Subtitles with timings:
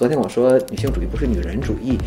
[0.00, 1.98] 昨天我说女性主义不是女人主义，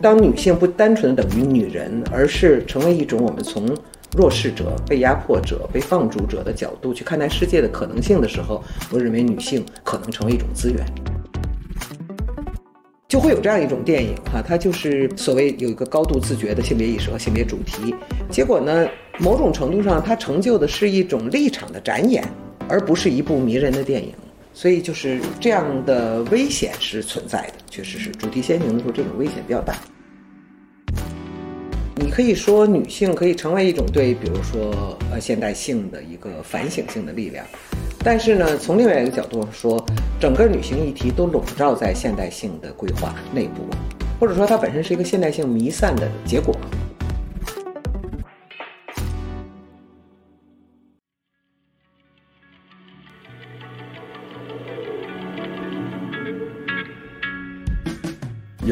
[0.00, 3.68] 当女性不单纯的等于女人，而是成为一种我们从
[4.16, 10.82] 弱势者、被压迫者、被放逐者的角度去看待世界的可能性的时候，我认为女性可能成为一种资源。
[13.06, 17.94] 就会有这样一种电影哈，它就是所谓有一个高度自觉的性别意识和性别主题。
[18.30, 18.88] 结果呢，
[19.18, 22.26] 某种程度上，它成就的是一种立场的展演，
[22.70, 24.14] 而不是一部迷人的电影。
[24.54, 29.76] 所以就是这样的危险是存在的，确实是主题先行的时候，这种危险比较大。
[31.96, 37.44] 你可以说女性可以成为一种对，比如说呃现代性的一个反省性的力量，
[38.04, 39.84] 但是呢，从另外一个角度说，
[40.20, 43.66] 整个女性议题都笼罩在现代性的规划内部，
[44.20, 46.54] 或者说它本身是一个现代性弥散的结果。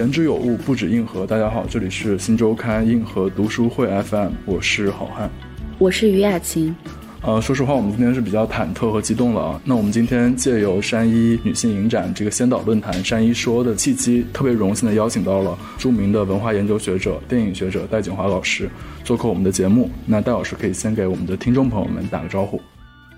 [0.02, 1.24] 言之有物，不止硬核。
[1.24, 5.30] 大家好，这里是新周刊硬核读书会 FM，我是好汉，
[5.78, 6.74] 我是于雅琴。
[7.20, 9.60] 呃，说实话，我们今天是比较忐忑和激动了啊。
[9.64, 18.68] 那我们今天借由山一女性影展这个先导论坛“山一说”的契机，特别荣幸的邀请到了著名的文化研究学者、电影学者戴景华老师
[19.04, 19.88] 做客我们的节目。
[20.04, 22.60] 那戴老师可以先给我们的听众朋友们打个招呼。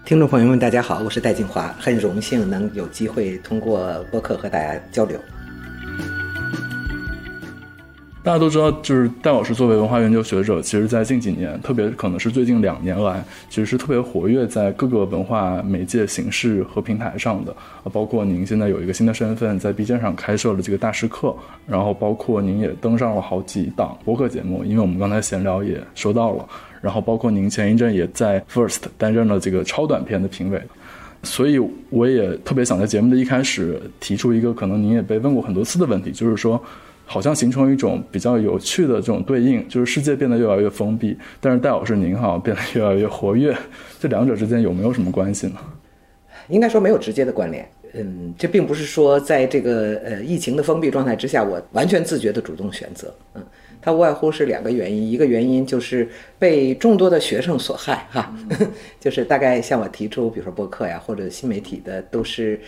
[0.04, 5.18] 听众朋友们，大家好，我是戴景华，很荣幸能有机会通过播客和大家交流。
[8.24, 17.52] 大家都知道，就是戴老师作为文化研究学者，其实，在近几年，特别可能是最近两年来，其实是特别活跃在各个文化媒介形式和平台上的。
[17.52, 26.48] 啊，包括您现在有一个新的身份，在 B 站上开设了这个大师课，然后包括您也登上了好几档播客节目，因为我们刚才闲聊也说到了。
[26.80, 30.62] 然后包括您前一阵也在 First 担任了这个超短片的评委，
[31.24, 36.58] 所以我也特别想在节目的一开始提出一个可能您也被问过很多次的问题，就是说。
[37.04, 43.54] 好像形成一种比较有趣的这种对应，就是世界变得越来越封闭，但是戴老师您好变得越来越活跃，
[44.00, 45.56] 这两者之间有没有什么关系呢？
[46.48, 47.66] 应该说没有直接的关联。
[47.96, 53.14] 嗯，这并不是说在这个呃疫情的封闭状态之下，我完全自觉的主动选择。
[53.34, 53.42] 嗯，
[53.80, 58.34] 它无外乎是两个原因，一个原因就是被众多的学生所害，哈，
[58.98, 62.60] 就是大概向我提出，比如说播客呀或者新媒体的，都是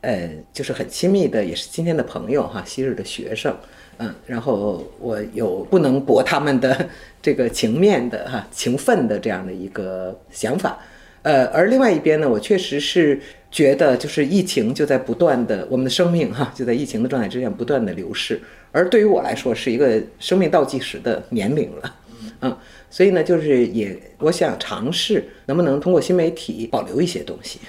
[0.00, 3.54] 呃就是很亲密的，也是今天的朋友哈，昔日的学生。
[4.02, 6.88] 嗯，然后我有不能驳他们的
[7.20, 10.78] 这个情面的哈情分的这样的一个想法，
[11.20, 18.40] 呃，而另外一边呢，我确实是觉得就是疫情就在不断的，我们的生命哈就在疫情的状态之下不断的流逝，
[18.72, 21.96] 而对于我来说是一个生命倒计时的年龄了，
[22.40, 22.56] 嗯，
[22.88, 27.60] 所以呢，就是也我想尝试能不能通过新媒体保留一些东西，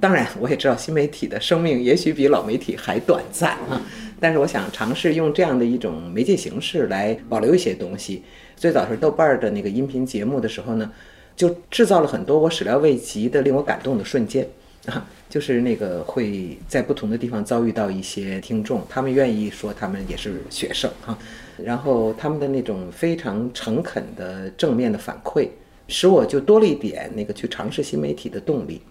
[0.00, 3.80] 当然我也知道新媒体的生命也许比老媒体还短暂啊。
[4.18, 8.22] 但是我想尝试用这样的一种媒介形式来保留一些东西。
[8.54, 10.92] 最早是豆瓣儿的那个音频节目的时候呢，
[11.34, 14.46] 就制造了很多我始料未及的令我感动的瞬间
[14.84, 21.16] 啊，就是那个会在不同的地方遭遇到一些听众，他们愿意说他们也是学生哈，
[21.56, 25.48] 然后他们的那种非常诚恳的正面的反馈，
[25.88, 28.82] 使我就多了一点那个去尝试新媒体的动力。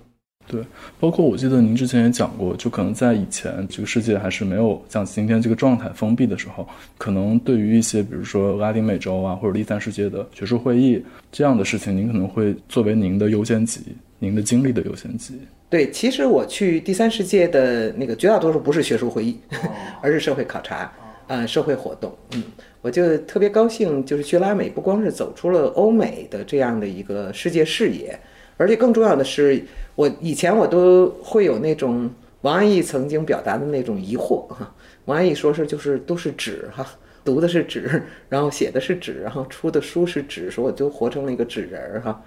[0.49, 0.59] 对，
[0.99, 6.67] 包括我记得您之前也讲过，就可能在以前这个世界还是没有像今天这个状态封闭的时候，
[6.97, 10.99] 可能对于一些比如说拉丁美洲啊或者第三世界的学术会议
[11.31, 13.81] 这样的事情，您可能会作为您的优先级，
[14.17, 15.35] 您的精力的优先级。
[15.69, 19.37] 对，其实我去第三世界的那个绝大多数不是学术会议，
[20.01, 20.91] 而是社会考察，
[21.27, 22.11] 啊，社会活动。
[22.33, 22.41] 嗯，
[22.81, 28.19] 我就特别高兴，就是去拉美，不光是走出了欧美的这样的一个世界视野。
[28.59, 29.64] 而且更重要的是，
[29.96, 32.12] 我以前我都会有那种
[32.42, 34.75] 王安忆曾经表达的那种疑惑哈。
[35.06, 36.86] 王安忆说是就是都是纸哈，
[37.24, 42.22] 读的是纸， 然后写的是纸，然后出的书是纸，说我就活成了一个纸人儿哈。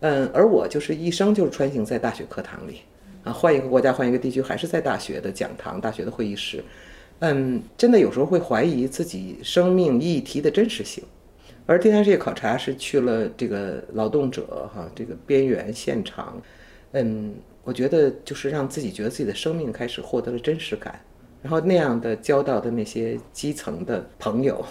[0.00, 2.80] 嗯，而我就是一生就是穿行在大学课堂里
[3.22, 6.62] 啊，换一个国家，换一个地区，还是在大学的讲堂、大学的会议室。
[7.20, 11.02] 嗯，真的有时候会怀疑自己生命议题的真实性。
[11.66, 16.40] 而第三世界考察是去了这个劳动者哈这个边缘现场，
[16.92, 17.34] 嗯，
[17.64, 21.00] 我觉得就是让自己觉得自己的生命开始获得了真实感，
[21.42, 24.64] 然后那样的交到的那些基层的朋友，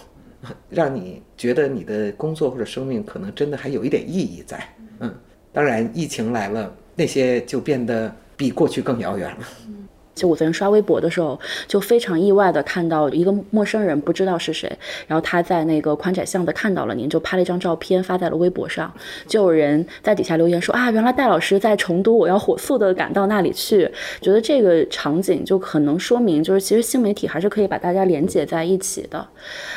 [0.69, 4.65] 让你觉得你的工作或者生命可能真的还有一点意义在，
[4.99, 5.13] 嗯，
[5.51, 9.47] 当然疫情来了，那些就变得比过去更遥远了。
[10.15, 14.71] 就我昨天刷微博的时候，就非常意外的看到一个陌生人，不知道是谁，
[15.07, 18.89] 然后他在那个宽窄巷子看到了您，就拍了一张照片发在了微博上，
[19.27, 23.91] 就有人在底下留言说啊，原来戴老师在成都，我要火速的赶到那里去。
[24.21, 29.27] 觉得这个场景就可能说明，就是其实新媒体还是可以把大家连接在一起的。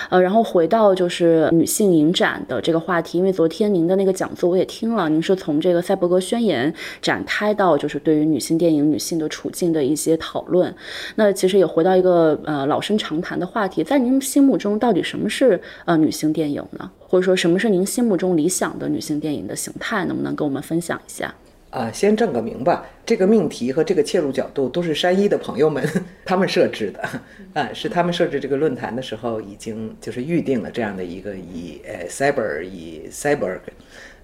[0.09, 10.17] 呃，然后回到就是女性影展的这个话题，因为昨天您的那个讲座我也听了，您是从这个赛博格宣言展开到就是对于女性电影、女性的处境的一些。
[10.29, 10.75] 讨论，
[11.15, 16.91] 那其实也回到一个呃老生常谈的话题，在您心目中到底什么是呃女性电影呢？
[16.99, 20.05] 或者说什么是您心目中理想的女性电影的形态？
[20.05, 21.35] 能不能跟我们分享一下？
[21.71, 22.85] 啊，先证个名吧。
[23.07, 25.83] 这个命题和这个切入角度都是山一的朋友们
[26.25, 27.09] 他们设置的，
[27.55, 33.59] 啊，是他们设置这个论坛的时候已经就是预定了这样的一个以呃 cyber 以 cyber。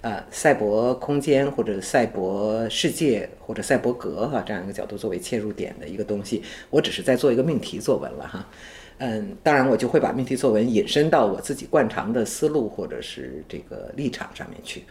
[0.04, 8.46] 呃，赛博空间或者赛博世界或者赛博格哈，这样一个角度作为切入点的一个东西，我只是在做一个命题作文了哈。
[8.98, 14.82] 嗯，当然我就会把命题作文引申到我自己惯常的思路或者是这个立场上面去。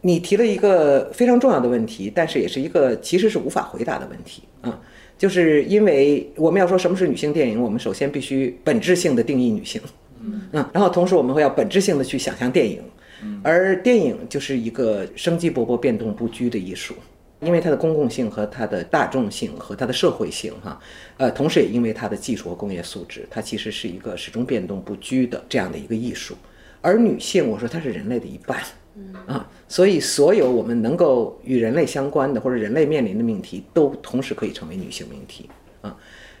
[0.00, 4.80] 你提了一个非常重要的问题，但是也是一个其实是无法回答的问题啊，
[5.18, 9.82] 就是因为我们要说什么是女性电影，我们首先必须本质性的定义女性，
[10.20, 12.80] 嗯，然后同时我们会要本质性的去想象电影。
[13.42, 16.94] 而电影就是一个生机勃勃、变动不居的艺术，
[17.40, 20.78] 因为它的公共性和它的大众性和它的社会性，哈，
[21.16, 26.34] 呃，同时也因为它的技术和工业素质，它其实是一个始终变动不居的这样的一个艺术。
[26.80, 28.62] 而女性，我说她是人类的一半，
[29.26, 35.48] 啊，所以所有我们能够与人类相关的或者人类面临的命题，都同时可以成为女性命题，
[35.80, 35.96] 啊，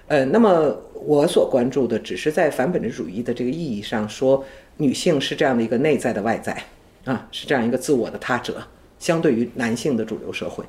[0.08, 4.44] 呃，那么我所关注的只是在反本质主义的这个意义上说。
[4.78, 6.62] 女性是这样的一个内在的外在，
[7.04, 8.62] 啊，是这样一个自我的他者，
[8.98, 10.62] 相对于男性的主流社会，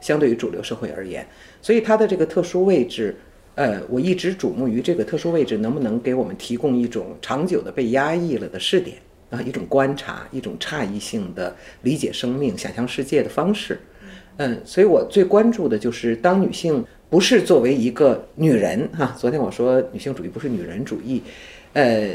[0.00, 1.26] 相对于主流社会而言，
[1.60, 3.16] 所以她的这个特殊位置，
[3.56, 8.96] 呃，我一直瞩目于这个特殊位置能不能给我们提供一种长久的被压抑了的视点
[9.30, 13.80] 啊，一种观察，一种诧异性的理解生命、想象世界的方式，
[14.36, 21.20] 嗯，所以我最关注的就是当女性不是作为一个女人哈，昨天我说女性主义不是女人主义，
[21.72, 22.10] 呃。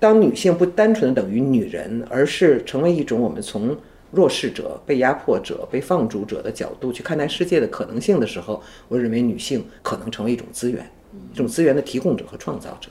[0.00, 3.76] 当女性不单纯的等于女人，而是成为一种我们从
[4.10, 10.88] 弱势者、被压迫者、被放逐者的角度去看待世界的可能性的时候，我认为女性可能成为一种资源，
[11.32, 12.90] 一种资源的提供者和创造者。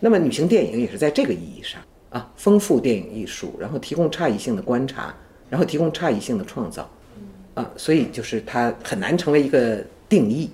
[0.00, 5.14] 那么，女性电影也是在这个意义上啊，丰富电影艺术，然后提供差异性的观察，
[5.48, 6.90] 然后提供差异性的创造，
[7.54, 10.50] 啊，所以就是它很难成为一个定义。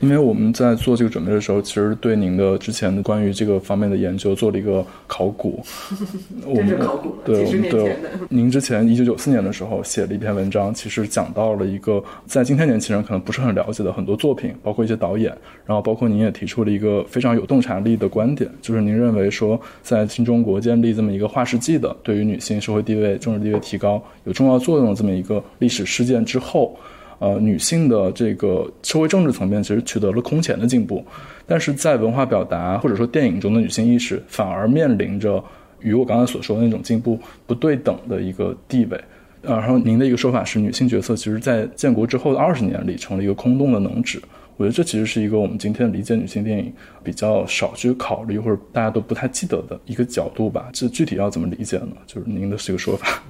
[0.00, 5.62] 因为我们在做这个准备的时候，其实对您的之前的关于这个方面的研究做了一个考古。
[6.46, 7.96] 我们考古对，我们对。
[8.30, 15.36] 您之前一九九四年的时候写了一篇文章，其实讲到了一个在今天年轻人可能不是很了解的很多作品，包括一些导演，
[15.66, 26.74] 然后包括您也提出了一个非常有洞察力的观点，就是您认为说在新中国建立这么一个划世纪的对于女性社会地位、政治地位提高有重要作用的这么一个历史事件之后。
[27.20, 31.04] 呃，女性的这个社会政治层面其实取得了空前的进步，
[31.46, 35.42] 但是在文化表达或者说电影中的女性意识反而面临着
[35.80, 38.98] 与我刚才所说的那种进步不对等的一个地位。
[39.42, 44.20] 呃，然后您的一个说法是，女性角色其实在建国之后的二十年里成了一个空洞的能指。
[44.56, 46.70] 我觉得这其实是一个我们今天理解女性电影
[47.02, 50.68] 比较少去考虑或者大家都不太记得的一个角度吧。
[50.72, 51.92] 这具体要怎么理解呢？
[52.06, 53.22] 就是您的这个说法。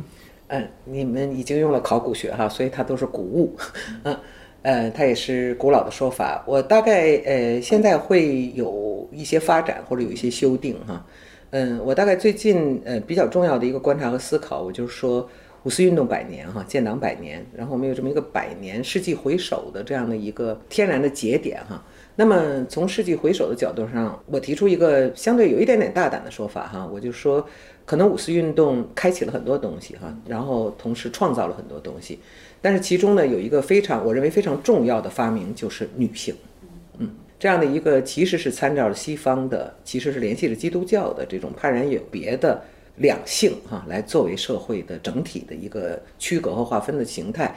[0.52, 3.57] 嗯，你们已经用了考古学哈，所以它都是古物，
[4.02, 4.16] 嗯，
[4.62, 6.42] 呃，它也是古老的说法。
[6.45, 11.07] 我大概呃现在会有一些发展或者有一些修订哈，
[11.50, 15.28] 嗯，我大概最近呃比较重要的一个观察和思考，我就是说
[15.62, 21.80] 五四运动百年哈，建党百年，然后我们有这么一个百年世纪回首的这样的一个天然的节点哈。
[22.16, 27.47] 那么从世纪回首的角度上，我提出一个相对有一点点大胆的说法哈，我就说。
[27.90, 32.20] 可能五四运动开启了很多东西哈，然后同时创造了很多东西，
[32.62, 36.32] 但是其中呢有一个非常我认为非常重要的发明就是女性，
[36.99, 42.62] 嗯，这样的一个其实是参照了西方的，其实是联系着基督教的这种判然有别的
[42.99, 47.52] 两性哈，来作为社会的整体的一个区隔和划分的形态，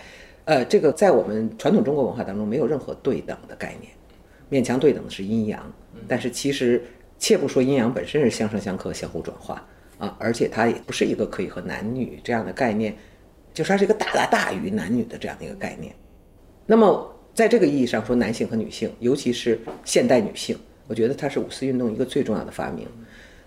[0.45, 3.93] 呃，这个在我们传统中国文化当中没有任何对等的概念，
[4.49, 5.71] 勉强对等的是阴阳，
[6.07, 6.83] 但是其实
[7.19, 9.63] 切不说阴阳本身是相生相克、相互转化。
[10.03, 12.93] 啊，而且它也不是一个可以和男女这样的概念，
[13.53, 15.95] 就是它是一个大大大于男女的这样的一个概念。
[16.65, 20.57] 那么，在这个意义上说，男性和女性，尤其是现代女性，
[20.87, 22.85] 我觉得它是五四运动一个最重要的发明。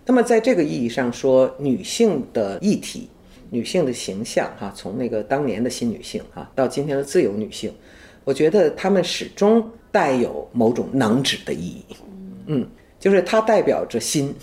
[0.07, 3.11] 那么，在这个意义上说，女性的议题、
[3.51, 7.71] 女性的形象哈，从那个当年的新女性啊，到今天的自由女性，
[8.25, 11.85] 我觉得她们始终带有某种能指的意义。
[12.47, 12.67] 嗯，
[12.99, 14.35] 就是它代表着新，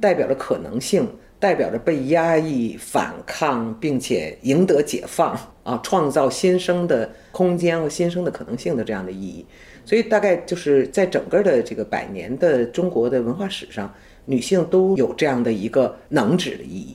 [0.00, 1.06] 代表着可能性，
[1.40, 9.44] 代表着被压抑、反抗，并且赢得解放啊，创造新生的空间和新生的可能性的这样的意义。
[9.86, 13.92] 所以大概就是在整个的这个百年的中国的文化史上，
[14.26, 16.94] 女性都有这样的一个能指的意义。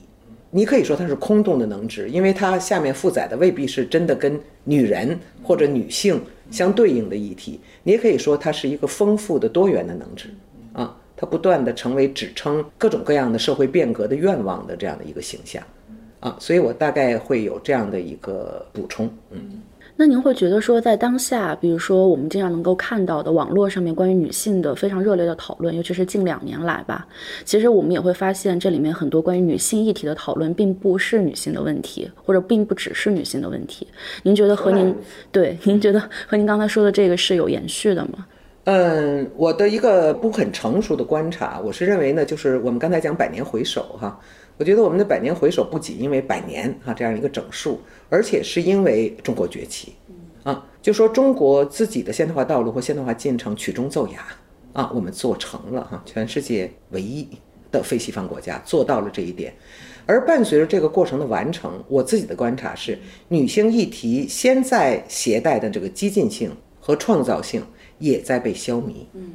[0.50, 6.22] 你可以说它是空洞的能指，因为它下面负载的未必是真的跟女人或者女性
[6.52, 7.60] 相对应的议题。
[7.82, 10.28] 你也可以说它是一个丰富的多元的能指，
[11.16, 15.62] 它不断的成为指称各种各样的社会变革的愿望的这样的一个形象
[16.20, 16.36] 啊。
[16.38, 19.62] 所以我大概会有这样的一个补充，嗯。
[19.98, 27.08] 那您会觉得说，在当下，比如说我们经常能够看到的网络上面关于女性的非常热烈的讨论，尤其是近两年来吧，
[27.46, 33.86] 其实我们也会发现这里面很多关于女性议题的讨论，并不是女性的问题，或者并不只是女性的问题。
[34.22, 34.94] 您觉得和您
[35.32, 38.26] 对您觉得和您刚才说的这个是有延续的吗？
[38.66, 44.20] 嗯，我的一个不很成熟的观察，我是认为呢，就是我们刚才讲百年回首哈。
[44.58, 47.78] 我觉得我们的百年回首不仅因为百年哈这样一个整数，
[48.10, 49.94] 而且是因为中国崛起，
[50.42, 54.26] 啊，就说中国自己的现代化道路或现代化进程曲终奏雅，
[54.72, 57.28] 啊，我们做成了哈，全世界唯一
[57.70, 59.54] 的非西方国家做到了这一点，
[60.06, 67.62] 而伴随着这个过程的完成，我自己的观察是，女性议题现在携带的这个激进性和创造性
[67.98, 69.32] 也在被消弭，嗯。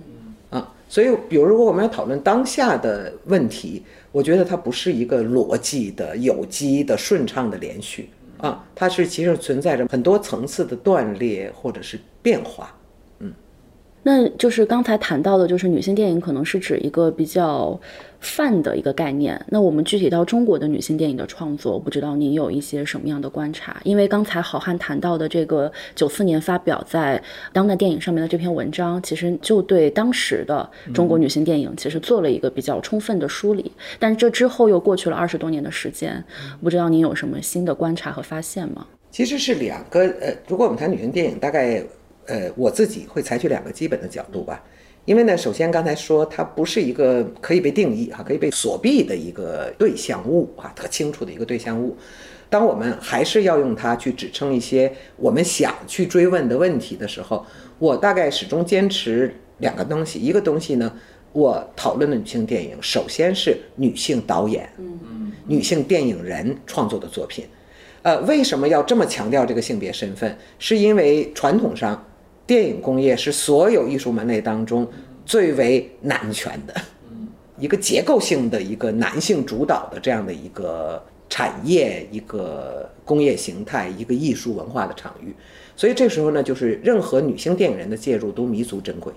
[0.50, 12.76] 啊所以，比如如果我们要讨论当下的问题，我觉得它不是一个逻辑的、有机的、顺畅的连续啊，它是其实存在着很多层次的断裂或者是变化。
[14.04, 17.80] 那就是刚才谈到的，就是女性电影可能是指一个比较
[18.20, 19.40] 泛的一个概念。
[19.50, 23.80] 那我们具体到中国的女性电影的创作，我不知道您有一些什么样的观察？
[23.84, 27.22] 因为刚才好汉谈到的这个九四年发表在
[27.54, 33.72] 当代电影上面的这篇文章，其实就对当时的中国女性电影其实做了一个比较充分的梳理。
[34.00, 36.24] 但是这之后又过去了二十多年的时间，
[36.60, 38.88] 不知道您有什么新的观察和发现吗？
[39.12, 41.84] 其实是两个呃，如果我们谈女性电影，大概。
[42.32, 44.64] 呃，我自己会采取两个基本的角度吧，
[45.04, 51.98] 因为呢，首先刚才说它不是一个可以被定义哈，可以被锁闭的一个对象物啊，特清楚的一个对象物。
[52.50, 57.46] 当我们还是要用它去指称一些我们想去追问的问题的时候，
[57.78, 60.18] 我大概始终坚持两个东西。
[60.18, 60.90] 一个东西呢，
[61.34, 67.44] 我讨论的女性电影，首先是女性导演，嗯嗯，女性电影人创作的作品。
[68.04, 70.38] 呃，为什么要这么强调这个性别身份？
[70.60, 72.02] 是因为传统上。
[72.52, 74.86] 电影工业是所有艺术门类当中
[75.26, 76.76] 最为男权的，
[77.58, 85.34] 一个结构性的一个男性主导的这样的一个产业、一个工业形态、一个艺术文化的场域。
[85.78, 89.14] 所以这时候呢，就是任何女性电影人的介入都弥足珍贵。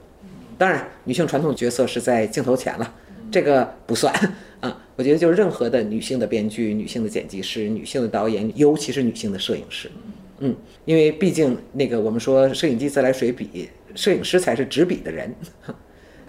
[0.56, 2.94] 当然，女性传统角色是在镜头前了，
[3.32, 4.14] 这个不算
[4.62, 4.80] 啊。
[4.94, 9.90] 我觉得就是任何的女性的编剧、女性的剪辑师、女性的导演，尤其是女性的摄影师。
[10.38, 15.34] 嗯，因为毕竟那个我们说摄影机自来水笔，摄影师才是执笔的人。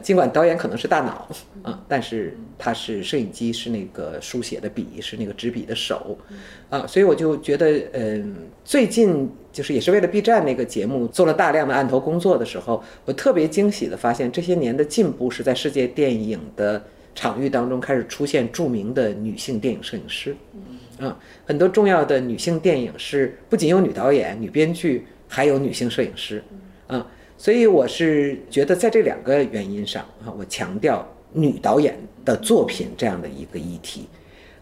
[0.01, 1.27] 尽管导演可能是大脑
[1.63, 6.15] 啊，但是他是摄影机，是那个书写的笔，是那个执笔的手
[6.69, 6.85] 啊。
[6.85, 16.83] 所以我就觉得，嗯，最近就是也是为了 B 站那个节目做了大量的案头工作的时候，我特别惊喜的发现，这些年的进步是在世界电影的
[17.15, 20.35] 场域当中开始出现著名的女性电影摄影师。
[20.99, 26.41] 啊，很多重要的女性电影是不仅有女导演、女编剧，还有女性摄影师，
[26.87, 27.05] 啊，
[27.37, 34.07] 所以我是觉得在这两个原因上啊，我强调女导演的作品这样的一个议题，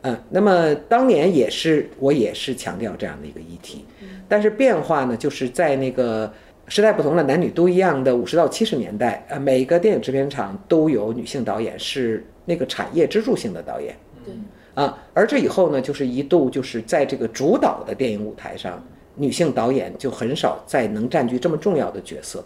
[0.02, 3.86] 嗯，那么当年也是我也是强调这样的一个议题，
[4.28, 6.34] 但是变化呢，就是在那个
[6.68, 14.34] 时代不同了，男女都一样的五十到七十年代，呃，每个电影制片厂都有女性导演是那个产业支柱性的导演，对。
[14.76, 18.84] 啊，而这以后呢，就是一度就是在这个主导的电影舞台上，
[19.16, 22.44] 女性导演就很少再能占据这么重要的角色。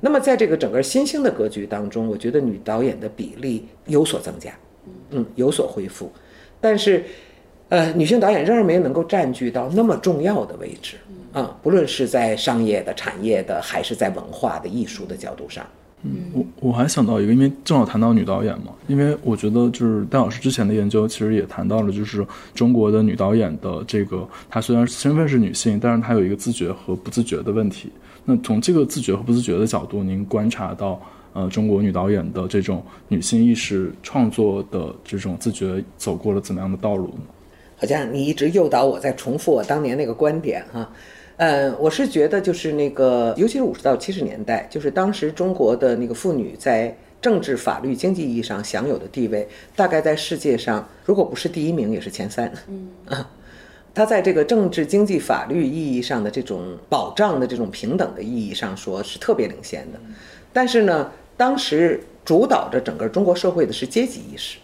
[0.00, 4.52] 那么在这个整个新兴的格局当中，我觉得女导演的比例有所增加，
[5.10, 6.12] 嗯，有所恢复，
[6.60, 7.02] 但是，
[7.70, 10.96] 呃，女性导演仍然没能够占据到那么重要的位置
[11.32, 15.66] 啊，不论是在商业的、产业的，还是在文化的艺术的角度上。
[16.02, 22.24] 嗯，我我还想到一个，因为正好谈到女导演嘛，因为我觉得就是戴老师之前的研究其实也谈到了，就是
[22.54, 27.90] 中国的女导演的这个，她虽然身份是女性，但是她有一个自觉和不自觉的问题。
[28.24, 31.00] 那从这个自觉和不自觉的角度，您观察到
[31.32, 37.24] 呃中国女导演的这种女性意识创作的这种自觉走过了怎么样的道路呢？
[37.78, 40.88] 好像你一直诱导我在重复我当年那个观点哈。
[41.36, 52.50] 呃，我是觉得就是那个，尤其是五十到七十年代，就是当时中国的那个妇女在政治、法律、经济意义上享有的地位，大概在世界上如果不是第一名，也是前三。
[52.68, 53.30] 嗯啊，
[53.94, 60.00] 她在这个政治、经济、法律意义上的这种保障的这种平等的意义上说是特别领先的。
[60.54, 64.56] 但是呢，当时主导着整个中国社会的是阶级意识。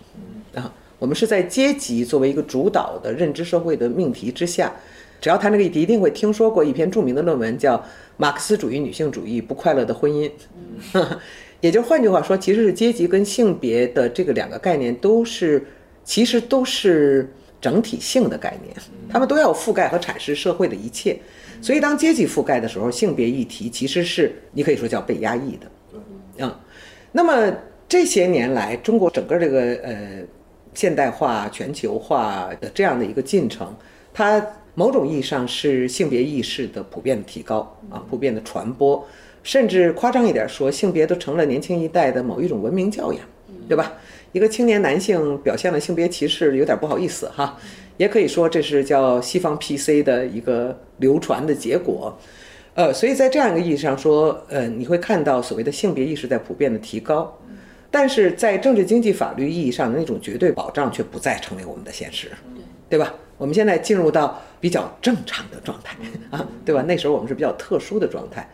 [0.54, 4.72] 啊，我们是在阶级作为一个主导的认知社会的命题之下。
[5.22, 7.78] 只要谈这个议题，一定会听说过一篇著名的论文，叫
[8.16, 10.28] 《马克思主义女性主义：不快乐的婚姻》。
[11.62, 15.64] 也就换句话说，其实是阶级跟性别的这个两个概念都是，
[16.02, 18.74] 其实都是整体性的概念，
[19.08, 21.16] 他们都要覆盖和阐释社会的一切。
[21.60, 26.00] 所以，当阶级覆盖的时候，性别议题其实是你可以说叫被压抑的。
[26.38, 26.52] 嗯，
[27.12, 27.56] 那么
[27.88, 30.18] 这些年来，中国整个这个呃
[30.74, 33.72] 现代化、全球化的这样的一个进程，
[34.12, 39.06] 它某种意义上是性别意识的普遍的提高啊，普遍的传播。
[39.42, 43.20] 甚至夸张一点说，性别都成了年轻一代的某一种文明教养，
[43.68, 43.92] 对吧？
[44.30, 47.58] 一个青年男性表现了性别歧视，有点不好意思哈。
[47.96, 52.16] 也可以说这是叫西方 PC 的一个流传的结果。
[52.74, 57.36] 呃，所以在这样一个意义上说，呃，你会看到所谓的性别意识在普遍的提高，
[57.90, 62.30] 但是在政治、经济、法律意义上的那种绝对保障却不再成为我们的现实，
[62.92, 63.14] 对吧？
[63.38, 65.96] 我们现在进入到比较正常的状态
[66.30, 66.82] 啊，对吧？
[66.82, 68.46] 那时候我们是比较特殊的状态。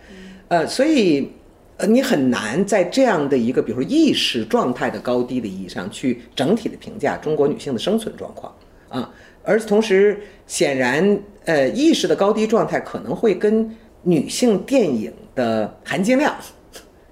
[0.47, 1.33] 呃，所以，
[1.77, 8.55] 呃，你很难在这样的一个，比如说意识状态的高低的意义上去整体的评价中国女性的生存状况
[8.89, 9.13] 啊。
[9.43, 10.17] 而同时，
[10.47, 16.33] 显然，呃，意识的高低状态可能会跟女性电影的含金量、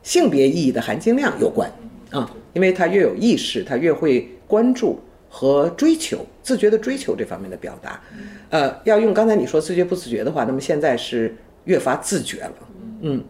[0.05, 1.69] 性别意义的含金量有关
[2.13, 2.31] 啊。
[2.53, 5.01] 因为她越有意识，她越会关注
[5.39, 8.01] 和追求自觉的追求这方面的表达。
[8.49, 12.55] 呃，要用刚才你说自觉不自觉的话，那么现在是越发自觉了。
[13.03, 13.23] 嗯，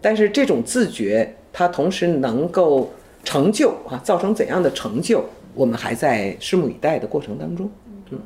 [0.00, 2.92] 但是这种自觉，它同时能够
[3.22, 7.70] 成就啊，造成怎样的成就，我们还在拭目以待的过程当中。
[8.10, 8.18] 对，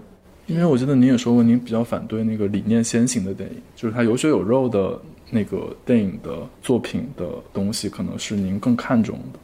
[0.47, 4.99] 因为我记得您也说过，您比较反对那个理念先行的电影，就是它有血有肉的
[5.31, 9.39] 那个电影的作品的东西，可能是您更看重的。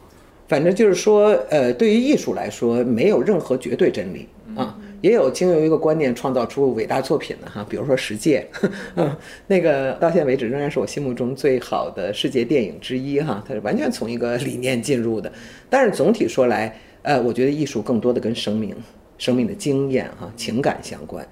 [0.52, 4.78] 反正就是说，呃，对于艺术来说，没有任何绝对真理啊。
[5.00, 8.46] 也有经由一个观念创造出伟大作品的哈，比如说《十戒》，
[8.96, 13.42] 嗯，那个到现在为止仍然是我心目中最好的世界电影之一哈。
[13.48, 15.32] 它是完全从一个理念进入的，
[15.70, 18.76] 但是总体说来，呃，我觉得艺术更多的跟生命、
[19.16, 21.26] 生命的经验哈、情感相关，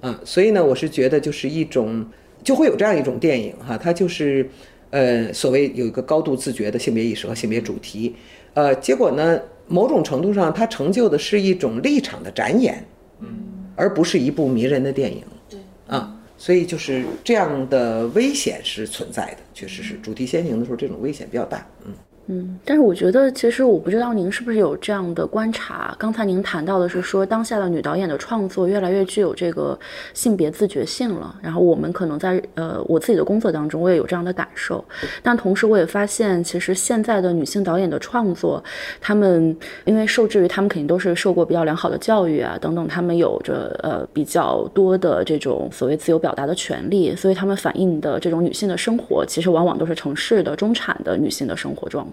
[0.00, 2.06] 啊，所以呢，我是觉得就是一种
[2.42, 4.48] 就会有这样一种电影哈，它就是
[4.88, 8.14] 呃，所谓有一个高度自觉的性别意识和性别主题，
[8.54, 12.84] 呃，结果呢，某种程度上它成就的是一种立场的展演。
[13.20, 13.28] 嗯
[13.74, 21.92] 而不是一部迷人的电影，对啊，所以就是这样的危险是存在的，确实是主题先行的时候，这种危险比较大，嗯。
[22.28, 25.92] 嗯，但是我觉得，其实我不知道您是不是有这样的观察。
[25.98, 29.76] 刚才您谈到的是说，当下的女导演的创作越来越具有这个
[30.14, 31.34] 性别自觉性了。
[31.42, 34.82] 然后我们可能在呃我自己的工作当中，我也有这样的感受。
[35.20, 38.62] 但同时，我也发现，其实现在的女性导演的创作，
[39.00, 52.06] 她们因为受制于她们肯定都是受过比较良好的教育啊等等，她们有着呃比较多的这种所谓自由表达的权利，所以她们反映的这种女性的生活，其实往往都是城市的中产的女性的生活状。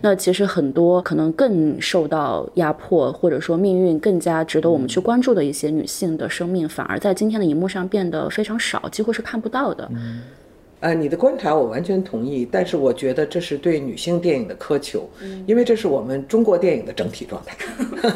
[0.00, 9.90] 那其实很多可能更受到压迫，或者说命运更加值得我们去关注的一些女性的生命，反而在今天的荧幕上变得非常少，几乎是看不到的。
[10.80, 15.08] 呃，你的观察我完全同意，但是我觉得这是对女性电影的苛求，
[15.46, 17.56] 因为这是我们中国电影的整体状态，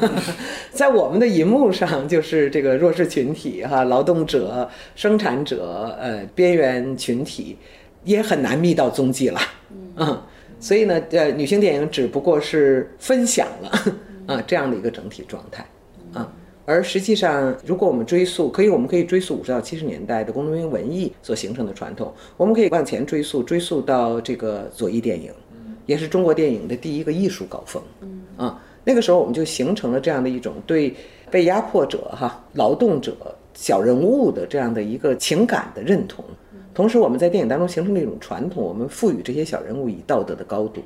[0.71, 7.57] 在我们的银幕上就是这个弱势群体哈，劳动者、生产者、呃边缘群体，
[8.05, 9.41] 也很难觅到踪迹了，
[9.97, 10.21] 嗯。
[10.61, 13.73] 所以呢，呃，女性电影只不过是分享了
[14.35, 15.65] 啊这样的一个整体状态
[16.13, 16.31] 啊，
[16.67, 25.33] 而实际上，如果我们追溯，可以，我们可以追溯五十到七十年代的工农兵文艺所形成的传统，我们可以往前追溯，追溯到这个左翼电影，
[25.87, 27.83] 也是中国电影的第一个艺术高峰，
[28.37, 30.95] 啊，那个时候我们就形成了这样的一种对
[31.31, 33.17] 被压迫者、哈劳动者、
[33.55, 36.25] 小人物的这样的一个情感的认同。
[36.73, 40.83] 同时，我们在电影当中形成了一种传统，我们赋予这些小人物以道德的高度，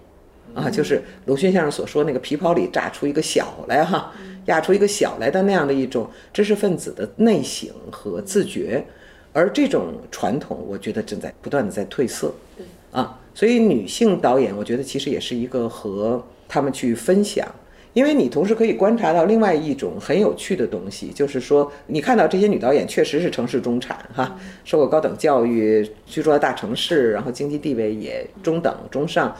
[0.55, 4.12] 啊，就是鲁迅先生所说那个皮袍里炸出一个小来哈，
[4.47, 8.85] 压出一个小来的那样的一种知识分子的内省和自觉，
[9.33, 12.33] 而这种传统，我觉得正在不断的在褪色。
[12.57, 17.47] 对，啊，所以女性导演，我觉得其实也是一个和他们去分享，
[17.94, 29.35] 因为你同时可以观察到另外一种很有趣的东西，就是说你看到这些女导演确实是城市中产哈，受过高等教育，居住在大城市，然后经济地位也中等中上。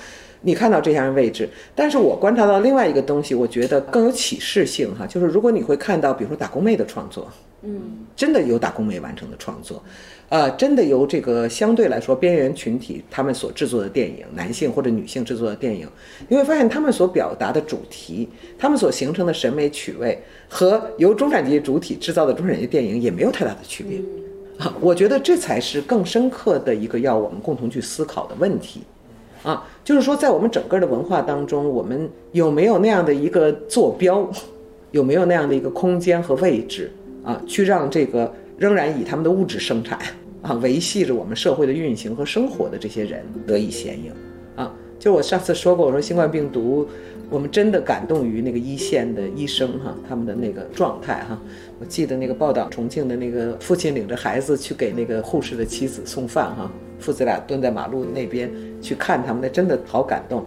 [0.47, 7.27] 你看到这样的位置，但是我观察到另外一个东西，我觉得更有启示性哈，就是如果你会看到，比如说打工妹的创作，
[7.63, 7.81] 嗯，
[8.15, 9.83] 真的有打工妹完成的创作，
[10.35, 15.87] 呃，真的由这个相对来说边缘群体他们所制作的电影，男性或者女性制作的电影，
[16.27, 24.01] 你会发现他们所表达的主题，他们所形成的审美趣味和由中产阶级主体制造的中产阶级电影也没有太大的区别，
[24.59, 28.81] 啊，我觉得这才是更深刻的一个要我们共同去思考的问题。
[29.45, 34.29] 啊，就是说，在我们整个的文化当中，我们有没有那样的一个坐标，
[34.91, 36.91] 有没有那样的一个空间和位置
[37.23, 39.97] 啊，去让这个仍然以他们的物质生产
[40.45, 44.13] 啊维系着我们社会的运行和生活的这些人得以显影
[44.55, 44.71] 啊？
[44.99, 46.87] 就我上次说过，我说新冠病毒，
[47.29, 51.41] 我们真的感动于那个一线的医生哈，他们的那个状态哈。
[51.81, 56.71] 我记得那个报道，重庆的那个父亲领着孩子去给那个护士的妻子送饭哈。
[56.99, 60.45] 父子俩蹲在马路那边去看他们，那真的好感动。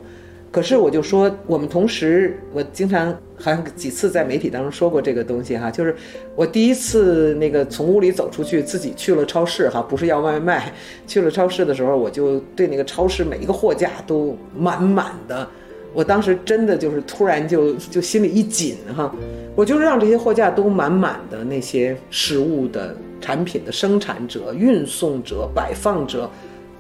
[0.52, 5.96] 可是我就说，我们同时，我经常好像几次在媒体当中说过这个东西哈，就是
[6.36, 10.74] 我第一次那个从屋里走出去，自己去了超市哈，不是要外卖，
[11.06, 15.48] 去了超市的时候，我就对那个超市每一个货架都满满的，
[15.94, 19.14] 我当时真的就是突然就 就心里一紧哈，
[19.56, 22.96] 我就让这些货架都满满的那些食物的。
[23.20, 26.30] 产品的生产者、运送者、摆放者，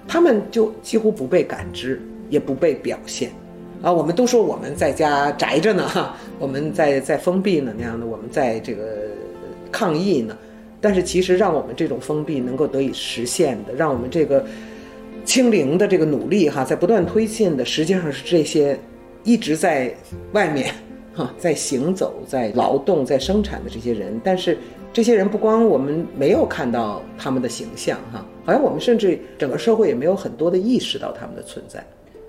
[0.07, 1.99] 他们就几乎不被感知，
[2.29, 3.31] 也不被表现，
[3.81, 8.83] 啊，我们都说我们在家宅着呢，哈，我们在在封闭呢那样的，我们在这个
[9.71, 10.37] 抗疫呢，
[10.81, 14.45] 但是其实让我们这种封闭能够得以实现的，让我们这个
[15.23, 18.79] 清零的这个努力哈，在不断推进的，实际上是这些
[19.23, 19.95] 一直在
[20.33, 20.73] 外面
[21.13, 24.57] 哈，在行走、在劳动、在生产的这些人，但是。
[24.93, 31.85] 这些人不光我们没有看到他们的形象，哈，好像我们甚至整个社会也没有很多的意识到他们的存在，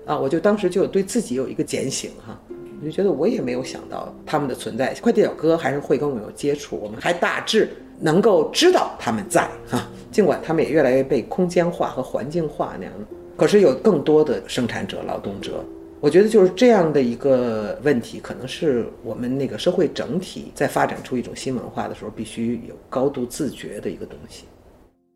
[0.09, 2.35] 啊，我就当时就对自己有一个检醒，哈，
[2.81, 4.91] 我就觉得我也没有想到他们的存在。
[4.95, 7.69] 快递小哥还是会跟我有接触，我们还大致
[7.99, 12.93] 能够知道他们在，哈，尽管他们也越来越被空间化和环境化那样，
[13.37, 15.63] 可是有更多的生产者、劳动者。
[15.99, 24.45] 我觉得就是这样的一个问题，可能是我们那个社会整体在发展出一种新文化的时候，必须有高度自觉的一个东西。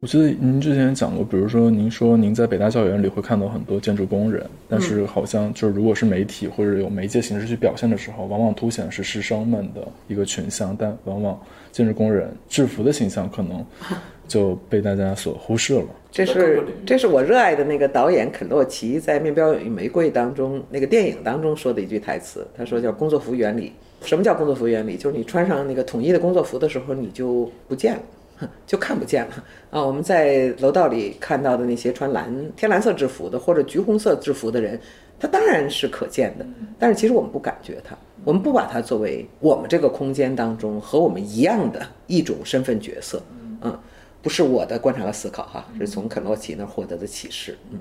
[0.04, 11.40] 我记得您之前讲过，比如说您说您在北大校园里会看到很多建筑工人，但是好像就是如果是媒体或者有媒介形式去表现的时候，往往凸显是师生们的一个群像，但往往
[11.72, 13.66] 建筑工人制服的形象可能
[14.28, 15.86] 就被大家所忽视了。
[16.12, 23.72] 这是这是我热爱的那个导演肯洛奇在《面标与玫瑰》当中那个电影当中说的一句台词，他说叫“工作服原理”。
[24.04, 24.98] 什么叫工作服原理？
[24.98, 28.02] 就是你穿上那个统一的工作服的时候，你就不见了，
[28.66, 29.84] 就看不见了啊！
[29.84, 34.80] 我们在楼道里看到的那些穿蓝天蓝色制服的或者橘红色制服的人，
[35.20, 36.46] 他当然是可见的，
[36.78, 43.22] 但是其实我们不感觉他，我们不把他作为我们这个空间当中和我们一样的一种身份角色，
[43.62, 43.78] 嗯。
[44.22, 47.58] 不是我的观察和思考哈，是从肯洛奇那儿获得的启示。
[47.74, 47.80] 嗯，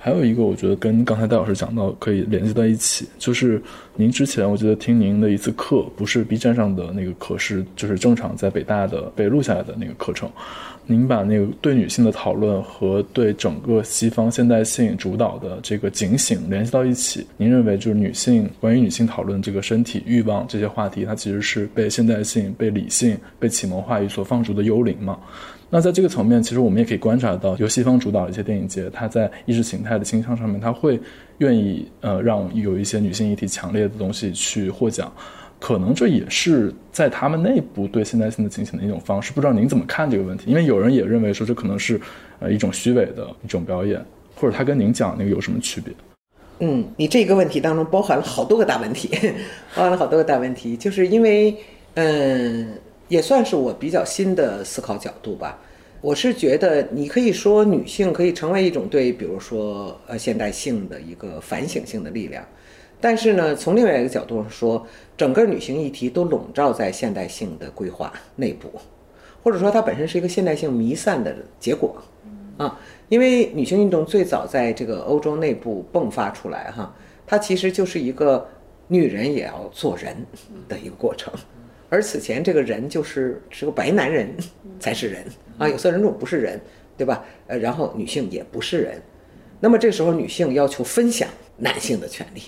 [0.00, 3.60] 还有一个，我觉得跟刚才戴老师讲到可以联系在一起，就是
[3.96, 10.30] 您之前我记得听您的一次课，不是 B 站上的那个课，是就是正常在北大的被录下来的那个课程。
[10.90, 25.18] 您把那个对女性的讨论和对整个西方现代性主导的这个警醒联系到一起，您认为就是女性关于女性讨论这个身体欲望这些话题，它其实是被现代性、被理性、被启蒙话语所放逐的幽灵吗？
[25.70, 30.98] 那在这个层面，其实我们也可以观察到，由西方主导的一些电影节，它在意识形态的倾向上面，它会
[31.38, 35.12] 愿意呃让有一些女性议题强烈的东西去获奖。
[35.60, 40.48] 可能这也是在他们内部对现代性的警醒的一种方式，不知道您怎么看这个问题？
[40.48, 42.00] 因为有人也认为说这可能是
[42.38, 44.00] 呃一种虚伪的一种表演，
[44.36, 45.92] 或者他跟您讲那个有什么区别？
[46.60, 49.10] 嗯，你这个问题当中包含了好多个大问题，
[49.74, 51.56] 包含了好多个大问题，就是因为
[51.94, 52.68] 嗯，
[53.08, 55.58] 也算是我比较新的思考角度吧。
[56.00, 62.46] 我是觉得你可以说女性可以成为一种对，比如说呃现代性的一个反省性的力量。
[63.00, 64.84] 但是呢，从另外一个角度上说，
[65.16, 68.72] 整个女性议题都笼罩在现代性的规划内部，
[69.42, 71.96] 或者说它本身是一个现代性弥散的结果，
[72.56, 72.76] 啊，
[73.08, 76.92] 因为女性运动最早在这个欧洲内部迸发出来，哈，
[77.24, 78.44] 它其实就是一个
[78.88, 80.16] 女人也要做人
[80.68, 81.32] 的一个过程，
[81.88, 84.28] 而此前这个人就是是个白男人
[84.78, 85.24] 才是人
[85.56, 86.60] 啊，有色人种不是人，
[86.96, 87.24] 对吧？
[87.46, 89.00] 呃，然后女性也不是人。
[89.60, 92.42] 那么这时候女性要求分享男性的权利，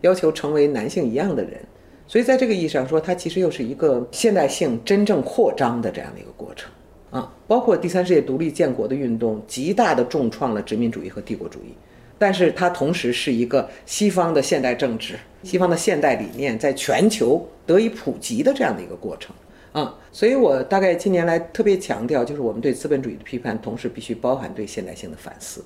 [0.00, 1.60] 要求成为男性一样的人，
[2.06, 6.70] 所以在这个意义上说，它其实又是一个现代性真正扩张的这样的一个过程
[7.10, 7.32] 啊。
[7.46, 11.74] 包括第三世界独立建国的运动，极大的重创了殖民主义和帝国主义。
[12.18, 19.34] 但是它同时是一个西方的现代政治、西方的现代理念在全球得以普及的这样的一个过程
[19.72, 25.62] 啊，所以我大概近年来特别强调，就是我们对资本主义的批判，同时必须包含对现代性的反思。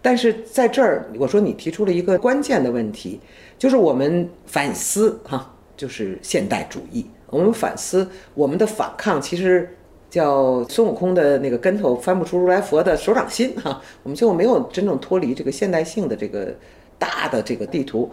[0.00, 3.20] 但是在这儿，我说你提出了一个关键的问题，
[3.58, 9.76] 就是我们反思哈，就是现代主义，我们反思我们的反抗，其实。
[10.10, 16.52] 叫孙悟空的那个跟头翻不出如来佛的手掌心哈，我们最后没有真正脱离这个现代性的这个
[16.98, 18.10] 大的这个地图，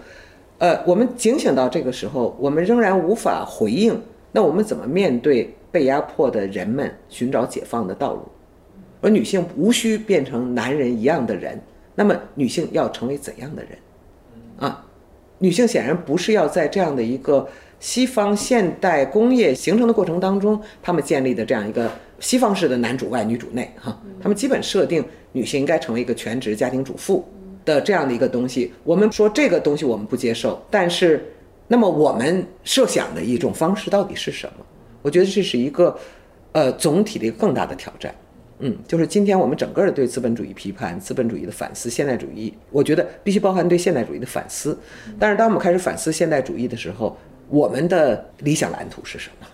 [0.59, 3.99] 呃，我们警醒到这个时候，我们仍然无法回应，
[4.31, 8.21] 那我们怎么面对被压迫的人们寻找解放的道路？
[9.01, 11.59] 而女性无需变成男人一样的人，
[11.95, 13.71] 那么女性要成为怎样的人？
[14.59, 14.85] 啊，
[15.39, 17.47] 女性显然不是要在这样的一个。
[17.79, 27.23] 西方现代工业形成的过程当中，他们建立的这样一个西方式的男主外女主内，哈，他们基本设定女性应该成为一个全职家庭主妇
[27.63, 28.73] 的这样的一个东西。
[28.83, 31.23] 我们说这个东西我们不接受，但是，
[31.67, 34.65] 那么我们设想的一种方式到底是什么？
[35.03, 35.95] 我觉得这是一个，
[36.53, 38.13] 呃，总体的一个更大的挑战。
[38.59, 44.75] 嗯，就是今天我们整个的对资本主义批判、资本主义的反思、现代主义，我觉得必须包含对现代主义的反思。
[45.19, 47.15] 但是当我们开始反思现代主义的时候，
[47.49, 49.47] 我们的理想蓝图是什么？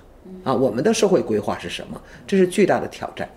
[0.44, 2.02] 啊，我们的社会规划是什么？
[2.26, 3.30] 这是巨大的挑战。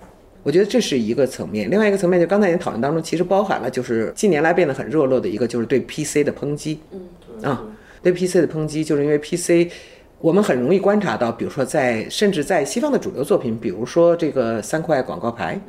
[0.43, 1.71] 我觉得这是一个层面。
[1.71, 6.81] 另外一个层面，就刚才您讨论当中，其实包含了就是近年来变得很热络的一个，就是对 PC 的抨击。
[6.93, 7.01] 嗯，
[7.43, 7.65] 啊，
[8.03, 9.71] 对 PC 的抨击，就是因为 PC。
[10.19, 15.61] 我们很容易观察到，比如说在甚至在西方的主流作品，比如说这个三块广告牌，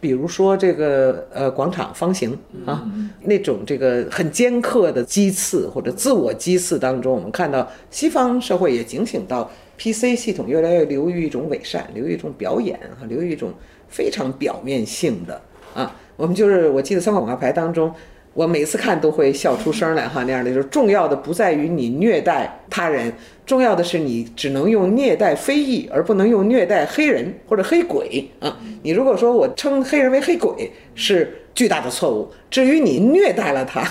[0.00, 2.88] 比如说这个呃广场方形啊，
[3.24, 13.52] 那种这个很尖刻的讥刺或者自我讥刺当中，我们看到西方社会也警醒到 PC 系统越来越流于一种伪善，流于一种表演啊，流于一种
[13.88, 15.40] 非常表面性的
[15.74, 15.94] 啊。
[16.16, 17.92] 我们就是我记得三块广告牌当中。
[18.32, 23.12] 我每次看都会笑出声来哈，那样的就是重要的不在于你虐待他人，
[23.44, 28.56] 重要的是你只能用虐待非裔，而不能用虐待黑人或者黑鬼啊。
[28.82, 33.84] 你如果说我称黑人为黑鬼是巨大的错误，至于你虐待了他，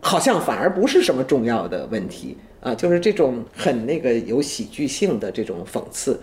[0.00, 6.18] 好像反而不是什么重要的问题啊，就是这种很那个有喜剧性的这种讽刺。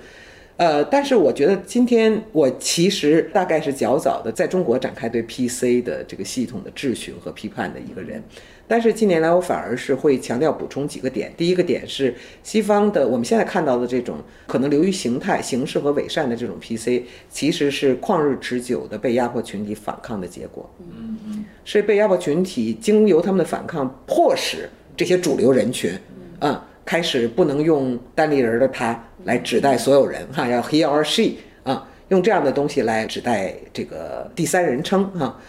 [0.62, 8.21] 呃，但是我觉得今天我其实大概是较早的在中国展开对 PC 的这个系统的质询和批判的一个人，
[8.67, 11.34] 但是近年来我反而是会强调补充几个点。
[11.36, 20.69] 第一个点是西方的我们现在看到的这种可能流于形态、形式和伪善的这种 PC，其实是旷日持久的被压迫群体反抗的结果。
[20.80, 25.91] 嗯嗯，是被压迫群体经由他们的反抗，迫使这些主流人群，
[26.38, 26.67] 啊。
[26.84, 35.39] 开始不能用单立人的他来指代所有人哈，要 he or she 啊，用这样的东西来指代这个第三人称哈。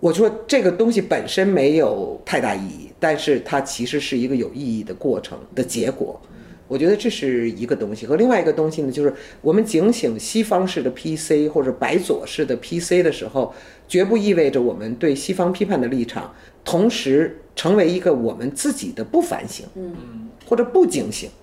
[0.00, 6.20] 我说这个东西本身没有太大意义，但是它其实是一个有意义的过程的结果。
[6.68, 13.54] 我觉得这是一个东西，和另外一个东西呢，就是我们警醒西方式的 PC 或者白左式的 PC 的时候，
[13.86, 19.66] 绝不意味着我们对西方批判的立场，同时成为一个我们自己的不反省。
[19.74, 20.28] 嗯。
[20.44, 21.41] 或者不警醒，啊，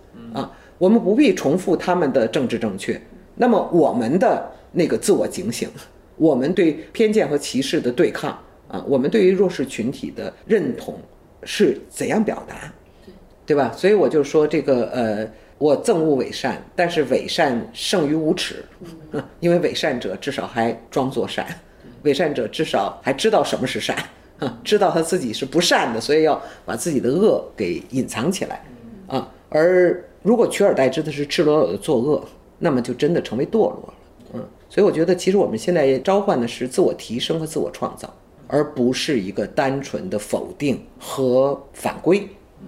[0.80, 3.00] 我们不必重复他们的政治正确。
[3.36, 5.70] 那么我们的那个自我警醒，
[6.18, 8.38] 我们对偏见和歧视的对抗，
[8.68, 10.96] 啊，我们对于弱势群体的认同
[11.44, 12.74] 是怎样表达，
[13.46, 13.72] 对吧？
[13.76, 18.64] 所以我就说这个，呃，我憎恶伪善，但是伪善胜于无耻，
[19.40, 21.46] 因为伪善者至少还装作善，
[22.04, 23.98] 伪善者至少还知道什么是善，
[24.64, 28.64] 知道他自己是不善的，所以要把自己的恶给隐藏起来。
[29.08, 32.24] 啊，而如果取而代之的是赤裸裸的作恶，
[32.58, 33.94] 那么就真的成为堕落了。
[34.34, 38.14] 嗯，所以我觉得，其实我们现在召唤的是自我提升和自我创造，
[38.48, 42.28] 而不是一个单纯的否定和反归。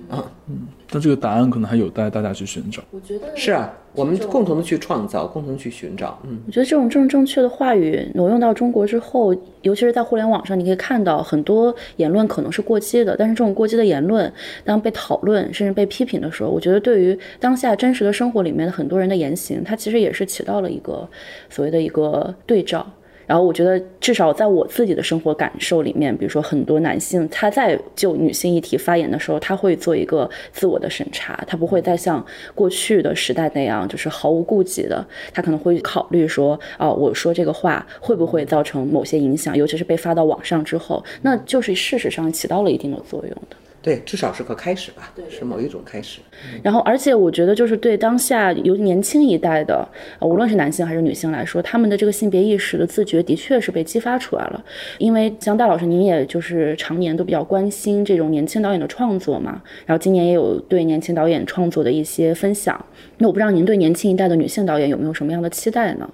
[0.10, 0.68] 啊，嗯。
[0.92, 2.84] 但这个答案可能还有待大家去寻找。
[2.92, 6.20] 我觉得是啊，我们共同的去创造，共同去寻找。
[6.24, 13.16] 嗯，我觉得这种政治正确的话语挪用到中国之后，尤其是在互联网上，你可以看到很多言论可能是过激的。
[13.18, 14.32] 但是这种过激的言论，
[14.66, 21.08] 当被讨论甚至被批评的时候，我觉得对于当下真实的生活里面的很多人的言行，它其实也是起到了一个
[21.50, 22.86] 所谓的一个对照。
[23.32, 32.22] 然后我觉得至少在我自己的生活感受里面，比如说很多男性他在就女性议题发言的时候，他会做一个自我的审查，他不会再像
[32.54, 43.56] 过去的时代那样就是毫无顾忌的，他可能会考虑说，哦，我说这个话会不会造成某些影响，尤其是被发到网上之后，那就是事实上起到了一定的作用的。
[43.82, 46.20] 对，至少是个开始吧，对是某一种开始。
[46.62, 49.88] 然后，而且我觉得，就是对当下有年轻一代的，
[50.20, 54.64] 呃无论是男性还是女性来说，他们的这个性别意识的自觉，的确是被激发出来了。
[55.00, 62.86] 因为像戴老师，您也就是常年都比较关心这种年轻导演的创作嘛，然后今年也有对年轻导演创作的一些分享。
[63.18, 66.10] 那我不知道您对年轻一代的女性导演有没有什么样的期待呢？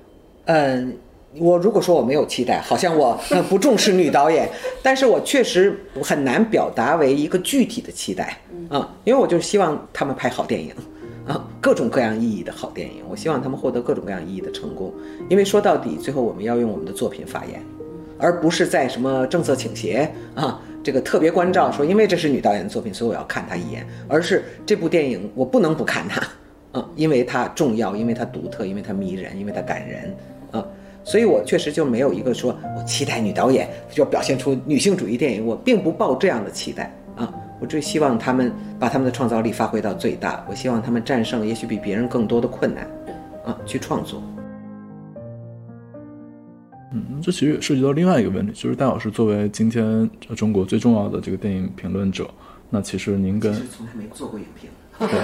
[0.46, 0.96] 嗯，
[1.40, 4.50] 我如果说我没有期待，好像我呃 不重视女导演，
[4.82, 8.38] 但是我确实很难表达为一个具体的期待
[8.70, 10.72] 啊，因为我就希望他们拍好电影
[11.28, 14.94] 啊，各种各样意义的好电影，我希望他们获得各种各样意义的成功，
[15.30, 17.62] 因为说到底，最后我们要用我们的作品发言，
[18.18, 20.62] 而不是在什么政策倾斜啊。
[20.84, 26.22] 这个特别关照说，因为这是女导演的作品，所以我要看她一眼，而是这部电影我不能不看它，
[26.74, 30.37] 嗯，因为它重要，因为它独特，因为它迷人，因为它感人，啊，
[31.08, 42.86] 所以我确实就没有一个说我期待女导演就要表现出女性主义电影，我并不抱这样的期待啊，我只希望他们把他们的创造力发挥到最大，我希望他们战胜也许比别人更多的困难，
[43.46, 44.22] 啊，去创作。
[46.92, 52.30] 嗯，这其实也涉及到另外一个问题，就是戴老师作为今天中国最重要的这个电影评论者，
[52.70, 54.70] 那其实您跟从来没做过影评，
[55.08, 55.20] 对，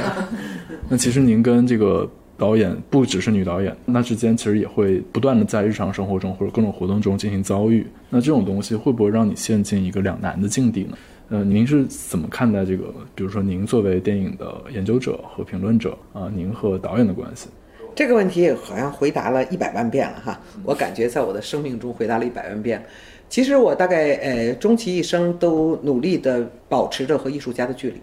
[0.87, 2.09] 那其实您跟这个
[2.43, 7.87] 导演不只是女导演，那之间其实也会不断的在日常生活中或者各种活动中进行遭遇。
[8.09, 10.97] 那这种东西会不会让你陷进一个两难的境地呢？
[11.29, 12.93] 呃，您是怎么看待这个？
[13.15, 17.47] 比如说，您作为电影的研究者和评论者啊，您和导演的关系？
[17.95, 22.83] 这个问题好像回答了一百万遍了哈，我感觉在我的生命中回答了一百万遍。
[23.29, 28.01] 其实我大概呃终其一生都努力的保持着和艺术家的距离，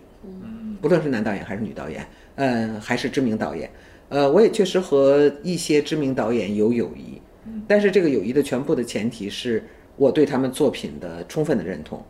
[0.81, 3.69] 不论是男导演还是女导演，嗯，还是知名导演，
[4.11, 7.23] 呃，我也确实和一些知名导演有友谊，
[7.67, 9.65] 但是这个友谊的全部的前提是
[9.97, 12.05] 我对他们作品的充分的认同，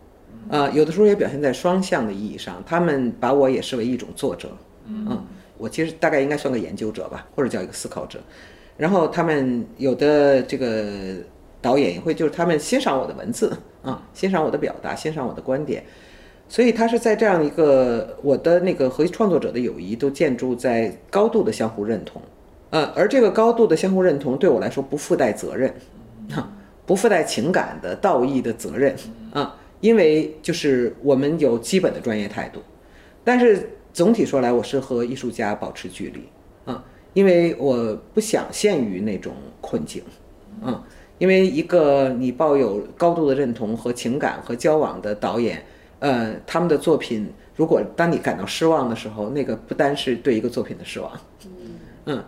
[0.48, 4.50] 啊、有的时候也表现在双向的意义上，他们把我也视为一种作者，
[4.86, 5.22] 嗯，
[5.58, 8.18] 我其实大概应该算个研究者吧，或者叫一个思考者。
[8.78, 11.16] 然后他们有的这个
[11.60, 15.84] 导演也会，就是他们欣赏我的文字啊，欣赏我的表达，欣赏我的观点。
[16.50, 22.20] 所以他是在这样一个我的那个和创作者的友谊都建筑在高度的相互认同，
[22.70, 25.72] 呃，而这个高度的相互认同对我来说不附带责任，
[26.32, 26.52] 啊，
[26.84, 28.96] 不附带情感的道义的责任。
[29.32, 32.60] 啊，因为就是我们有基本的专业态度，
[33.22, 36.24] 但是总体说来，我是和艺术家保持距离。
[36.64, 40.02] 啊，因为我不想陷于那种困境，
[40.60, 40.82] 啊，
[41.18, 45.62] 因为一个你抱有高度的认同和情感和交往的导演，
[46.00, 51.12] 呃，他们的作品，如果当你感到失望的时候，那个不单是对一个作品的失望，
[52.06, 52.24] 嗯。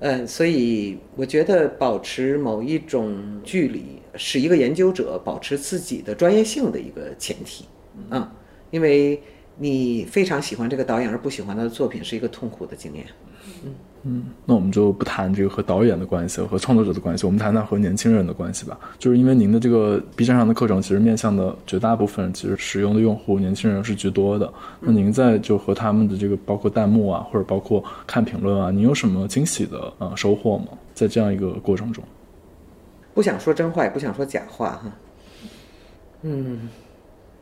[0.00, 7.64] 嗯，所以我觉得保持某一种距离，是一个研究者保持自己的专业性的一个前提
[8.10, 8.30] 嗯，
[8.70, 9.20] 因为
[9.56, 13.04] 你非常喜欢这个导演而不喜欢他的作品，是一个痛苦的经验。
[14.10, 18.78] 嗯那我们就不谈这个和导演的关系和创作者的关系，我们谈谈和年轻人的关系吧。
[18.98, 24.50] 就是因为您的这个 B 站上的课程，其实面向的绝大部分其实使用的用户年轻人是居多的。
[24.80, 30.68] 那您在就和他们的这个包括弹幕啊，或者包括看评论啊，您有什么惊喜的呃收获吗？
[30.94, 32.02] 在这样一个过程中，
[33.12, 34.92] 不想说真话，也不想说假话哈。
[36.22, 36.68] 嗯，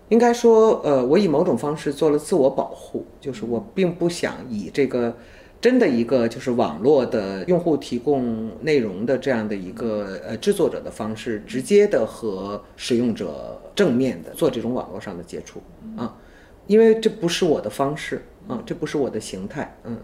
[0.09, 5.17] 应该说，呃，我以某种方式做了自我保护，就是我并不想以这个
[5.61, 15.61] 真的一个就是网络的用户提供内容的这样的一个呃制作者的方式，直接的和使用者正面的做这种网络上的接触
[15.97, 16.17] 啊，
[16.67, 19.99] 因为这不是我的方式啊，这不是我的形态，嗯，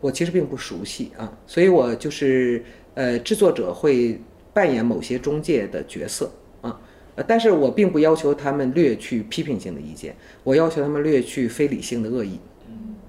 [0.00, 4.20] 我其实并不熟悉啊，所以我就是呃制作者会
[4.54, 6.30] 扮演某些中介的角色
[6.62, 6.80] 啊。
[7.16, 12.38] 呃，但是我并不要求他们略去批评性的意见，我要求他们略去非理性的恶意。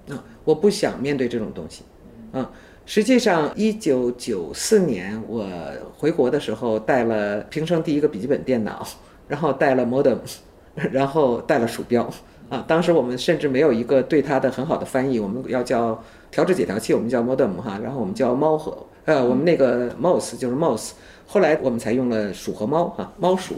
[0.09, 1.83] 啊，我不想面对这种东西。
[2.31, 2.51] 啊，
[2.85, 5.49] 实际上，一九九四年我
[5.97, 8.85] 回国的时候，带了平生第一个笔记本电脑，
[9.27, 10.17] 然后带了 modem，
[10.91, 12.09] 然后带了鼠标。
[12.47, 20.91] 啊，当时我们甚至没有一个对它的很好的翻译，我们要叫调制解调器，我们叫 modem 哈，然后我们叫猫和呃，我们那个 mouse 就是 mouse。
[21.25, 23.55] 后来我们才用了鼠和猫哈，猫鼠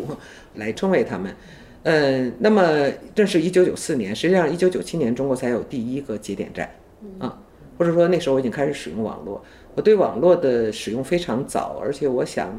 [0.56, 1.36] 来称谓它们。
[1.90, 6.70] 嗯，那么这是一九九四年，实际上一九九七年中国才有第一个节点站
[7.18, 7.40] 啊，
[7.78, 9.42] 或者说那时候我已经开始使用网络。
[9.74, 12.54] 我对网络的使用非常早，而且我想，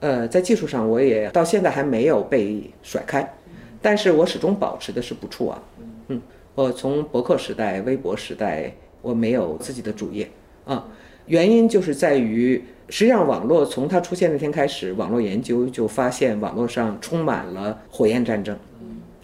[0.00, 3.32] 呃，在技术上我也到现在还没有被甩开，
[3.80, 5.62] 但是我始终保持的是不触网。
[6.08, 6.20] 嗯，
[6.56, 10.28] 我从博客时代、微博时代，我没有自己的主页
[10.64, 10.88] 啊，
[11.26, 18.56] 原因就是在于，实际上网络从它出现那天开始，网络研究就发现网络上充满了火焰战争，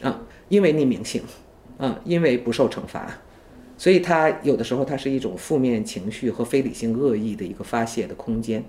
[0.01, 1.23] 啊，因为匿名性，
[1.79, 3.09] 啊，因为不受惩罚。
[3.79, 8.65] 所以它有的时候它是一种负面情绪和非理性恶意的一个发泄的空间，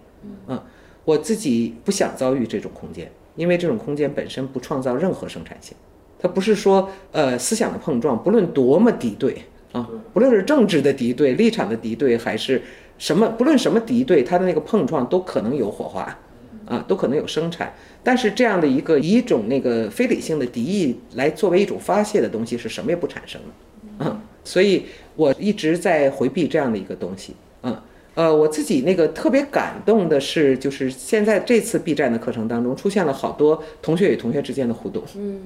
[0.48, 0.64] 啊，
[1.06, 5.76] 我自己不想遭遇这种空间，因为这种空间本身不创造任何生产性，
[6.20, 12.62] 它不是说呃思想的碰撞，不论多么敌对啊，不论是政治的敌对、立场的敌对，还是
[12.98, 16.18] 什么，不论什么敌对，它的那个碰撞都可能有火花，
[16.66, 17.74] 啊，都可能有生产，
[18.04, 24.86] 但是这样的一个以一种那个非理性的敌意来作为一种发泄的东西，是什么也不产生的，嗯，所以。
[25.16, 27.78] 我一直在回避这样的一个东西，嗯，
[28.16, 35.39] 呃，我自己那个特别感动的是，就是现在这次 B 站的课程当中出现了好多同学与同学之间的互动，嗯，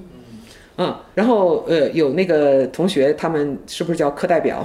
[0.78, 4.64] 嗯，然后呃，有那个同学他们是不是叫课代表，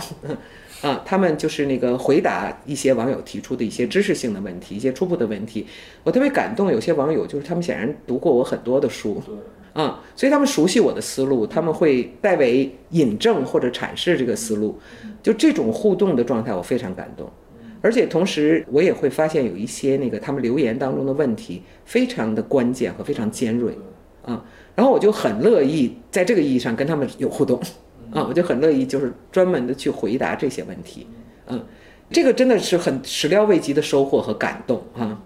[0.84, 5.66] 啊，他们就是那个回答一些网友提出的一些知识性的问题，一些初步的问题，
[6.04, 6.72] 我特别感动。
[6.72, 9.22] 有些网友就是他们显然读过我很多的书。
[9.74, 14.78] 啊，所以他们熟悉我的思路，他们会代为引证或者阐释这个思路，
[15.24, 17.28] 就这种互动的状态，我非常感动。
[17.82, 23.76] 而且同时，我也会发现有一些那个他们留言当中的问题非常的关键和非常尖锐，
[24.22, 27.60] 啊，然后我就很乐意在这个意义上跟他们有互动，
[28.14, 31.08] 啊，我就很乐意就是专门的去回答这些问题，
[31.48, 31.62] 嗯，
[32.12, 35.20] 这个真的是很始料未及的收获和感动啊。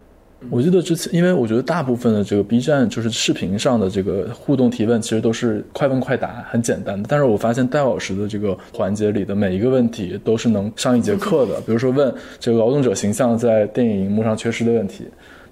[0.51, 7.07] 我记得之前，因为我觉得大部分的这个 B 站就是视频上的这个互动提问，其实都是快问快答，很简单的。
[7.09, 11.59] 但是我发现戴老师的这个环节里的每一个问题都是能上一节课的。
[11.61, 15.05] 比如说问这个劳动者形象在电影荧幕上缺失的问题。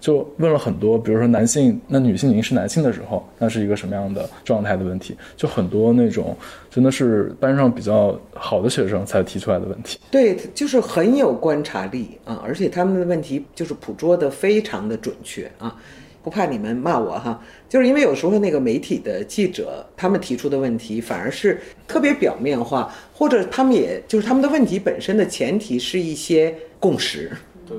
[0.05, 5.17] 就问了很多，比如说男性，那女性凝视男性的时候，那是一个什么样的状态的问题？
[5.35, 6.37] 就很多那种
[6.69, 9.97] 真的是班上比较好的学生才提出来的问题。
[10.11, 15.75] 对，就是很有观察力啊，而且他们的问题就是捕捉的非常的准确啊，
[16.21, 27.31] 不怕你们骂我哈，就是因为有时候那个媒体的记者他们提出的问题反而是特别表面化，或者他们也就是他们的问题本身的前提是一些共识，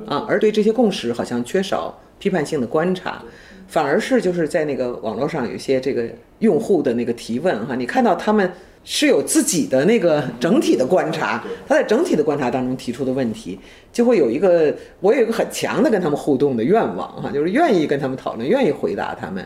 [0.08, 1.96] 啊，而对这些共识好像缺少。
[2.18, 3.22] 批判性的观察，
[3.68, 6.08] 反而是就是在那个网络上有一些这个
[6.38, 8.50] 用户的那个提问哈，你看到他们
[8.84, 13.58] 是有自己的那个整体的观察，他在整体的观察当中提出的问题，
[13.92, 19.44] 就会有一个我有一个很强的跟他们互动的愿望哈，就是愿意跟他们讨论，愿意回答他们，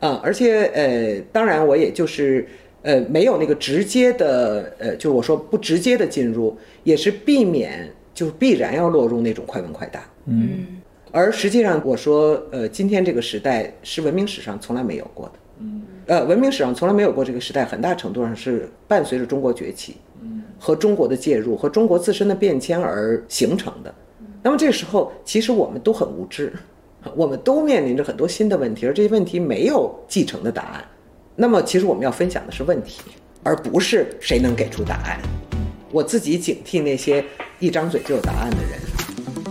[0.00, 2.46] 啊，而且呃，当然我也就是
[2.82, 10.79] 呃没有那个直接的呃，就是我说不直接的进入，也是避免就是必然要落入那种快问快答，嗯。
[11.12, 23.94] 而实际上，我说，呃，今天这个时代是文明史上从来没有过的，嗯，呃，文明史上从来没有过这个时代，很大程度上是伴随着中国崛起，嗯，和中国的介入和中国自身的变迁而形成的。
[24.42, 26.52] 那么这时候，其实我们都很无知，
[27.16, 30.84] 我们都面临着很多新的问题，而这些问题没有继承的答案。
[31.34, 33.00] 那么，其实我们要分享的是问题，
[33.42, 35.18] 而不是谁能给出答案。
[35.90, 37.24] 我自己警惕那些
[37.58, 38.78] 一张嘴就有答案的人。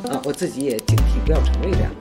[0.07, 1.91] 啊，我自己也警惕，不要成为这样。